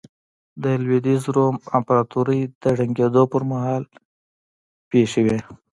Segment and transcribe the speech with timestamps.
[0.63, 3.83] د لوېدیځ روم امپراتورۍ د ړنګېدو پرمهال
[4.89, 5.39] پېښې وې